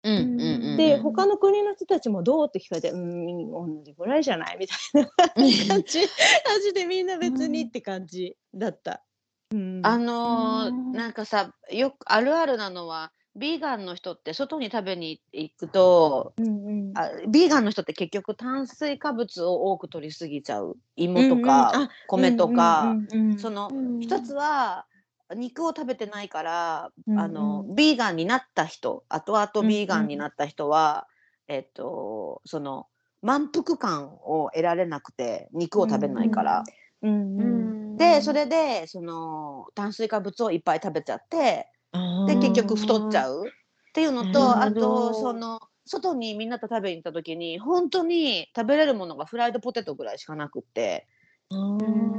[0.04, 1.02] うんうんうんで、うん。
[1.02, 5.10] 他の国の人たちもどうって聞かれて、うーん、同じぐらいじゃないみたいな。
[5.70, 9.04] 感じ、感じでみんな別にって感じだった。
[9.52, 10.92] うん、あのーうん。
[10.92, 20.78] なんかさよくあるあるなのはビーガンの人って外に食べに行くとうんうん、あビーガンの人って結局炭水化物を多く取りすぎちゃう。
[20.96, 21.42] 芋とうんうん。
[21.42, 23.40] かあ米とか、うんうんうん。
[23.40, 24.00] そのうん。
[24.00, 24.86] 一つは
[25.36, 27.20] 肉を食べてないから、うんうん。
[27.20, 31.08] あのビーガンになった人後々ビーガンになった人は、
[31.48, 32.88] えっとその
[33.22, 36.64] 満腹感を得られなくて肉を食べないから。
[37.02, 37.98] うんうん。
[37.98, 41.70] でそれでその炭水化物をいっぱい食べちゃって
[42.28, 43.46] で結局太っちゃう。
[43.48, 51.06] っていうのとあとその外にみんなと食べに行った時に本当に食べれるものがフライドポテトぐらいしかなくって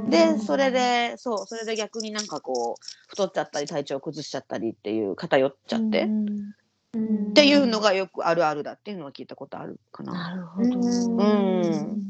[0.09, 10.13] でそれでそうそれで逆になんかこう太っちゃったり体調崩しちゃったりっていう偏っちゃって、っていうのがよくあるあるだっていうのは聞いたことあるかな。
[10.13, 10.79] なるほど。
[10.79, 12.01] うん。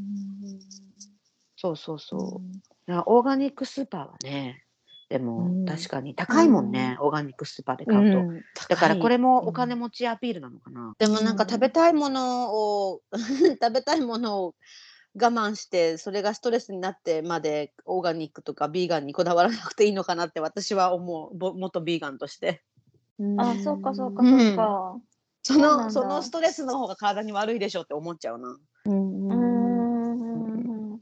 [1.56, 2.42] そうそうそ
[2.88, 2.94] う。
[3.08, 4.66] オーガニックスーパーはね
[5.10, 5.66] でも、うん。
[5.66, 8.20] 確かに高いもんね、オーガニックスーパーで買うと。
[8.20, 8.42] うん。
[8.70, 10.94] だからこれもうんお金持ちアピールなのかな。
[10.98, 13.02] でもなんかうん食べたいものを
[13.62, 14.56] 食べたいものを
[15.18, 21.38] 我慢してそれがストレスになってまでオーガニックとかビーガンにこだわらなくていいのかなって私は思う。
[21.38, 22.64] ぼ元ビーガンとして。
[23.38, 24.30] あ、そうかそうかうん。
[24.40, 25.00] そうか。
[25.44, 25.84] そそうなんだ。
[25.86, 28.58] のそのストレスの方が体に悪いでしょって思っちゃうな。
[28.86, 31.02] うんううんん。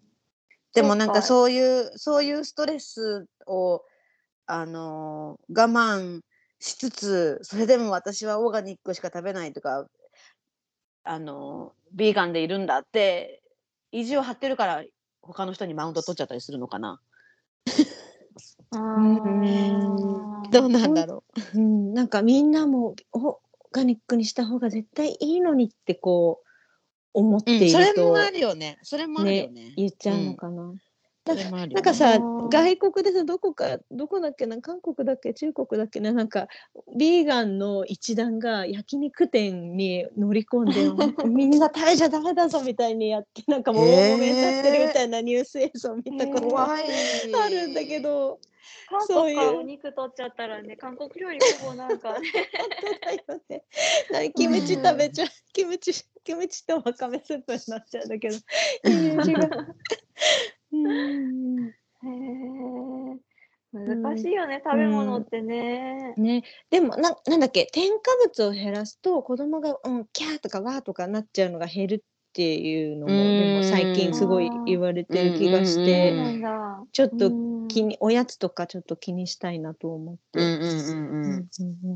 [0.74, 3.84] でもなんかそそういうそういうストレスを
[4.46, 6.22] あのー我慢
[6.60, 9.88] しつつそれでも私はオーガニックしか食べないとか
[11.04, 13.43] あのービーガンでいるんだって
[13.94, 14.84] 意地を張ってるから
[15.22, 17.00] 他の人にマウント取っちゃったりするのかな？
[18.72, 20.52] あうんー。
[20.52, 21.24] どうなんだろ
[21.56, 21.60] う。
[21.60, 23.38] ん、なんかみんなもオー
[23.72, 26.48] ガニックにした方が絶対いいのにってこう
[27.20, 28.80] 思っう、ていそれると、もあるよね。
[28.84, 29.74] それもあるよね。
[29.78, 30.54] 言っちゃうのかな。
[30.54, 30.84] それもあるよね
[31.26, 36.48] なんかさうん外国でさどこかどこだっけな韓国だっけ中国だっけななんか
[36.98, 40.92] ビーガンの一団が焼肉店に乗り込んで
[41.26, 46.76] みんな食べちゃダメだぞみたいにやってなんかもう大揉めになってるみたいなニュース映像見たことあ
[47.50, 48.40] るんだけど
[48.90, 53.64] 韓そういうお肉取っちゃったらね、韓国料理ほぼなんかね、本当だよね。
[54.12, 55.94] 何キムチ食べちゃう、キムチ、
[56.24, 58.36] キムチとわかめスープになっちゃうんだけど。
[58.36, 58.40] イ
[58.90, 59.50] メージが。
[60.74, 61.68] うん。
[61.68, 61.72] へ
[63.14, 63.18] え、
[63.74, 66.14] 難しいよね、食べ物ってね。
[66.18, 72.00] ね、でもななんだっけ添加物を減らすと子供がうんキャーとかワーとかなっちゃうのが減るっ
[72.34, 76.14] ていうのもでも最近すごい言われてる気がして。
[76.92, 80.40] ちょっとうん気におやつとかちょっと気にしたいなと思って。
[80.40, 81.24] うんうんうんうん。
[81.24, 81.48] うん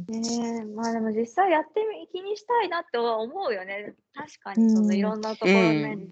[0.09, 3.93] うんねえ、まあでも実際やってみ気にしたいなっては思うよね。
[4.15, 6.09] 確かにそのいろんなところ面、うん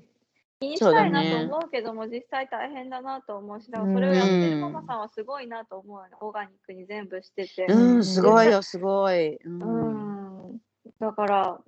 [0.60, 6.12] 気にしそうだたいなとね思うけども、実際大変だなと思うし、だからそれをやってるママさんはすごいなと思うよね。
[6.22, 7.66] オーガニックに全部してて。
[7.68, 9.36] うん、すごいよ、すごい。
[9.36, 10.58] うんうん。
[11.00, 11.60] だから、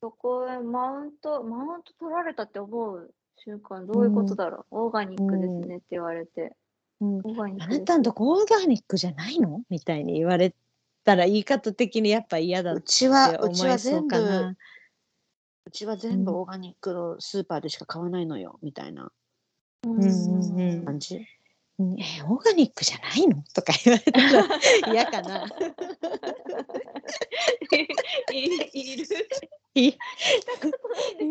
[0.00, 3.14] そこへマウント、マウント取られたって思う
[3.44, 4.86] 瞬間、どういうことだろう？
[4.86, 6.56] オーガニックですねって言われて。
[7.00, 9.60] うんオーガニッあクですなたんとこオーガニックじゃないの？
[9.70, 10.54] みたいに言われ
[11.04, 14.56] たら言い方的にやっぱ嫌だっうてちは、う思ちはいそう全部かな。、
[15.64, 19.12] うちは全部オーガニックのスーパーでしか買わないのよ、みたいな
[19.82, 20.00] 感
[20.98, 21.16] じ。
[21.16, 21.26] うん
[21.98, 23.42] えオーガニックじゃないの？
[23.54, 24.46] とか言われたら
[24.92, 25.46] 嫌かな。
[28.32, 28.54] い いる
[29.74, 29.98] いい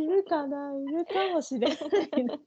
[0.08, 0.74] るかな？
[0.76, 1.78] いるかもしれない
[2.26, 2.34] な。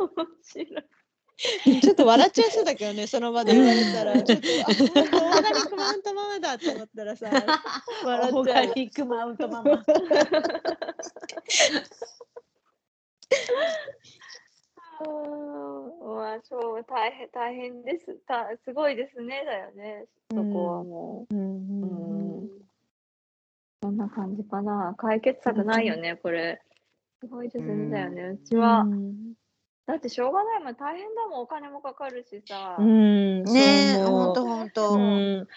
[0.00, 0.08] 面
[0.42, 0.66] 白い。
[1.80, 7.30] ちょっと笑っちゃいそうだけどね、その場で言われたら、ちょっと、オーガニックマウントママだと思ったらさ、
[8.04, 8.66] 笑っちゃう。
[8.74, 9.70] ニックマウントママ。
[9.70, 9.78] うん
[16.16, 18.16] まあ、そう、大変、大変です。
[18.26, 20.06] た、すごいですね、だよね。
[20.32, 21.34] そこはもう。
[21.34, 22.48] うんうんうん。
[23.80, 24.94] そんな感じかな。
[24.98, 26.60] 解決策ないよね、これ。
[27.20, 28.22] すごいですね、だよね。
[28.22, 28.84] うちは、
[29.88, 32.76] だってしょうがないもん、大変だもん、お金もかかるしさ。
[32.78, 34.98] うん、ねえ、ほんとほんと。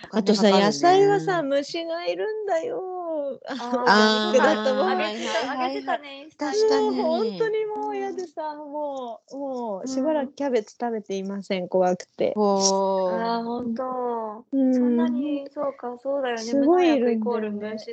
[0.09, 2.79] あとさ、野菜はさ、虫がいるんだよ。
[3.47, 6.89] あのああはいげてた、あげてたね、確かに。
[6.91, 12.33] もう本当にもう嫌でさ、もう、もうしばらくキャベツ食べていません、怖くて。
[12.35, 14.45] ほああ、ほんと。
[14.51, 16.41] うんそんなに、そうか、そうだよね。
[16.41, 17.19] すごいいる。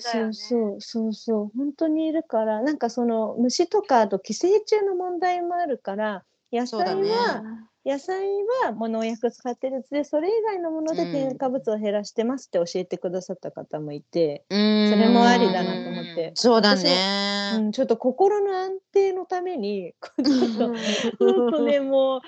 [0.01, 1.51] そうそうそうそう。
[1.57, 7.43] 本当にいるからなんかその虫とかあと寄生虫の問題もあるから野菜そうだねは、
[7.85, 8.27] 野菜
[8.65, 14.55] は無農薬使ってるやつでそれ以外のものでうん添加物を減らしてますって教えてくださった方もいて、う。
[14.55, 17.59] そそれもありだなと思ってそうだうね。
[17.59, 22.21] ん、ちょっと心の安定のためにちょっとねもう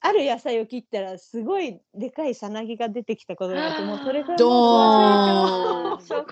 [0.00, 4.38] ある野菜を切ったらすごいでかいさなぎが出てきたことがあってもうそれからう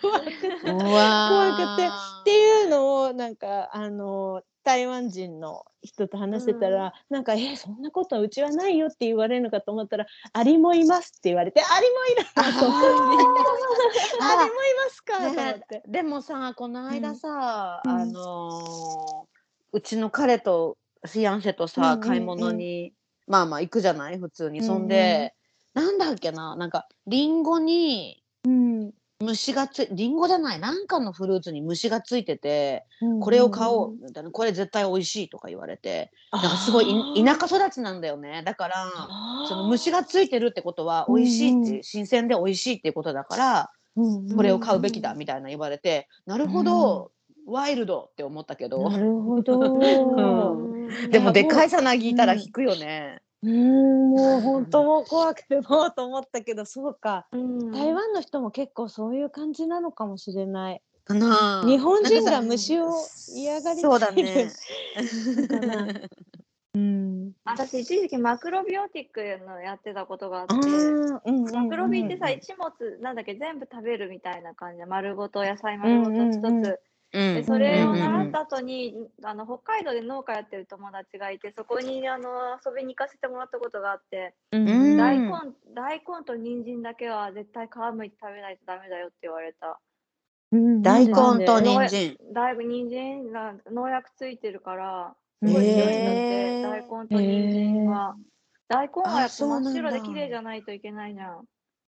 [0.00, 14.10] 怖くて怖くてっていうのをなんかあの台湾人の人と話してたら、なんか「えそんなことうちはないよ」って言われるのかと思ったら「アリもいます」って言われて「アリもいるの?」と思って。
[14.22, 15.82] あアリ もいますか?」と思ねって。
[15.86, 17.90] でもさこの間さ、うん。
[17.90, 19.34] あのー
[19.76, 22.00] うちの彼とフィアンセとさ、うんうんうん。
[22.00, 22.94] 買い物に
[23.26, 24.18] まあまあ行くじゃない？
[24.18, 24.68] 普通に、うんうん。
[24.68, 25.34] そんで
[25.74, 26.56] なんだっけな？
[26.56, 28.92] なんかリンゴにうん。
[29.20, 30.60] 虫がついリンゴじゃない。
[30.60, 32.84] なんかのフルーツに虫がついてて
[33.20, 34.30] これを買おうみたいな。
[34.30, 36.10] これ絶対美味しいとか言われて。
[36.32, 38.42] なんかすごいい田舎育ちなんだよね。
[38.44, 38.90] だから
[39.48, 43.70] その虫がついてるってことは美味しいって、うんう新鮮で美味しいっていうことだから
[44.34, 47.12] これを買うべきだみたいな言われて、なるほど、
[47.46, 50.73] ワイルドって思ったけど、なるほど。
[51.04, 53.20] うんでもでかいさなぎいたら引くよね。
[53.42, 57.26] うん、もう本当もう怖くてもうと思ったけど、そうか。
[57.32, 60.82] うん台湾の人も結構そういう感じなのかもしれない。
[61.04, 62.90] かなあ日本人が虫を
[63.34, 64.50] 嫌がりそうだね。
[65.48, 65.86] かな
[66.74, 67.32] うん。
[67.44, 76.80] 私、一時期マクロビオティックのやってたことがあってうんうんマクロビってさ、うん一物、なんだっけ、全部食べるみたいな感じで、丸ごと、野菜丸ごと一つ。
[77.14, 78.00] でそれをうんうんうん。
[78.00, 84.96] 習った後に、あの北海道で農家やってる友達がいてそこにあの遊びに行かせてもらったことがあって、うん。
[84.96, 85.30] 大根
[85.74, 89.78] 大根と人参だけは絶対皮むいて食べないとダメだよって言われた。
[90.50, 90.82] うん。
[90.82, 92.16] 大根と人参。
[92.32, 98.16] だいぶ人参が農薬ついてるからすごい強いんだって、へー大根と人参は、
[98.66, 101.44] 大根はやっぱ真っ白で綺麗じゃないといけないじゃん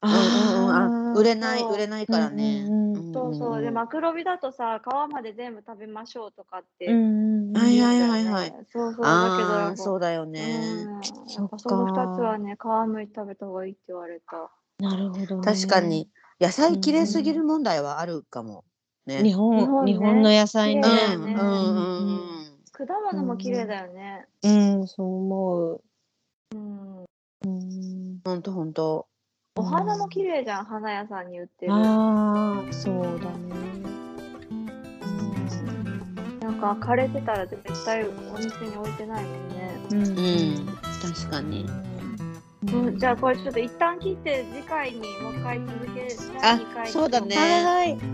[0.03, 2.65] うんうんうんあ売れないそう売れないからね。
[2.69, 8.67] うんうんうんそうそうでまマクロビだとさ皮まで全部食べましょうとかってうんうんはいはいはいはい。
[8.71, 10.43] そうそうだけどそうだよね。
[10.43, 14.51] うんそっかその2つはね、皮むいて食べた方がいいって言われた。
[14.79, 15.43] なるほどね。
[15.43, 16.09] 確かに
[16.41, 18.65] 野菜きれいすぎる問題はあるかも
[19.07, 19.23] ね。
[19.23, 20.81] 日本日本ね日本の野菜ね。
[21.17, 22.57] うんうんうんうん。
[22.73, 24.27] 果物も綺麗だよね。
[24.43, 25.81] うん、そう思う。
[26.53, 28.21] うん。
[28.25, 29.07] ほんとほんと。
[29.57, 31.73] お花も綺麗じゃん、花屋さんに売ってる。
[31.73, 33.57] ああ、そうだね。
[36.41, 39.81] なんか枯れてたら絶対お店に置いてないもんね。
[39.91, 39.97] うん。
[39.97, 40.15] ううん
[40.67, 41.67] ん、確かに。
[42.73, 47.93] うん、じゃあこれちょっと一旦切って次回にもう一回続けあ第二回そうだねはいはい。
[47.93, 48.07] うんう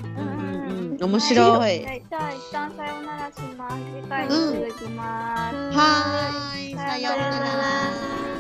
[0.93, 1.59] うんん、面白い。
[1.59, 3.77] はいじゃあ一旦さようならします。
[4.01, 5.57] 次回に続きます。
[5.57, 7.91] はーい、さよさようなら。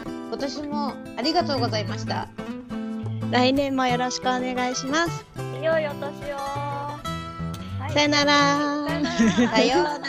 [0.05, 2.29] 今年もありがとうございました。
[3.33, 5.25] 来年もよろしくお願いします。
[5.63, 6.05] 良いお年
[6.35, 6.37] を。
[6.37, 8.87] はいさよなら。
[9.49, 10.05] さようなら。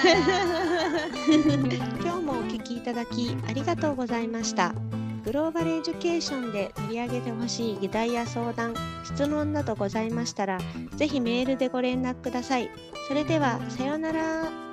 [2.01, 4.75] 今日もお聞きいただきありがとうございました。
[5.23, 8.73] グローバルエデュケーションで取り上げてほしい議題や相談、
[9.05, 10.59] 質問などございましたら、
[10.97, 12.69] ぜひメールでご連絡ください。
[13.07, 14.72] それでは、さようなら。